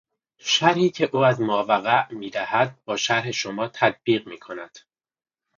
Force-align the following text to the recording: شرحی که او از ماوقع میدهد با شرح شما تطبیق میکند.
شرحی 0.39 0.89
که 0.89 1.09
او 1.13 1.19
از 1.25 1.41
ماوقع 1.41 2.13
میدهد 2.13 2.79
با 2.85 2.97
شرح 2.97 3.31
شما 3.31 3.67
تطبیق 3.67 4.27
میکند. 4.27 4.79